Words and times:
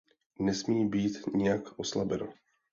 Nesmí 0.39 0.89
být 0.89 1.13
nijak 1.35 1.79
oslabeno. 1.79 2.33